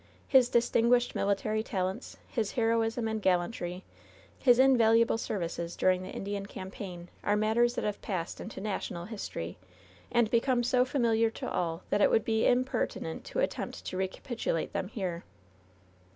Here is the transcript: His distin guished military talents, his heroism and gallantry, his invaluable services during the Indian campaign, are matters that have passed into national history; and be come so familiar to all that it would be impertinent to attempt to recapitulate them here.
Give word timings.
His 0.27 0.49
distin 0.49 0.87
guished 0.87 1.13
military 1.13 1.61
talents, 1.61 2.17
his 2.27 2.53
heroism 2.53 3.07
and 3.07 3.21
gallantry, 3.21 3.83
his 4.39 4.57
invaluable 4.57 5.19
services 5.19 5.75
during 5.75 6.01
the 6.01 6.09
Indian 6.09 6.47
campaign, 6.47 7.07
are 7.23 7.35
matters 7.35 7.75
that 7.75 7.83
have 7.83 8.01
passed 8.01 8.41
into 8.41 8.59
national 8.59 9.05
history; 9.05 9.59
and 10.11 10.31
be 10.31 10.39
come 10.39 10.63
so 10.63 10.85
familiar 10.85 11.29
to 11.29 11.47
all 11.51 11.83
that 11.91 12.01
it 12.01 12.09
would 12.09 12.25
be 12.25 12.47
impertinent 12.47 13.23
to 13.25 13.41
attempt 13.41 13.85
to 13.85 13.95
recapitulate 13.95 14.73
them 14.73 14.87
here. 14.87 15.23